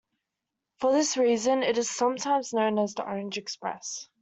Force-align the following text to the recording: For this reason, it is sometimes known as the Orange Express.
For 0.79 0.91
this 0.91 1.15
reason, 1.15 1.61
it 1.61 1.77
is 1.77 1.87
sometimes 1.87 2.53
known 2.53 2.79
as 2.79 2.95
the 2.95 3.03
Orange 3.03 3.37
Express. 3.37 4.07